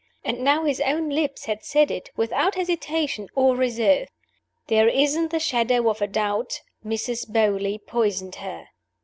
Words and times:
And 0.25 0.39
now 0.43 0.65
his 0.65 0.81
own 0.81 1.09
lips 1.11 1.45
had 1.45 1.63
said 1.63 1.91
it, 1.91 2.09
without 2.17 2.55
hesitation 2.55 3.29
or 3.35 3.55
reserve! 3.55 4.07
"There 4.65 4.87
isn't 4.87 5.29
the 5.29 5.37
shadow 5.39 5.87
of 5.91 6.01
a 6.01 6.07
doubt: 6.07 6.61
Mrs. 6.83 7.29
Beauly 7.31 7.77
poisoned 7.77 8.37
her." 8.37 8.69